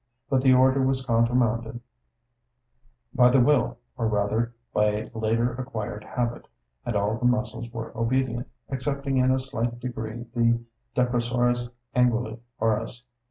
But 0.31 0.41
the 0.41 0.51
order 0.55 0.81
was 0.83 1.05
countermanded 1.05 1.79
by 3.13 3.29
the 3.29 3.39
will, 3.39 3.77
or 3.95 4.07
rather 4.07 4.51
by 4.73 4.85
a 4.85 5.11
later 5.13 5.53
acquired 5.53 6.03
habit, 6.03 6.47
and 6.87 6.95
all 6.95 7.17
the 7.19 7.25
muscles 7.25 7.71
were 7.71 7.95
obedient, 7.95 8.47
excepting 8.67 9.17
in 9.17 9.29
a 9.29 9.37
slight 9.37 9.79
degree 9.79 10.25
the 10.33 10.59
depressores 10.95 11.69
anguli 11.95 12.39
oris. 12.59 13.03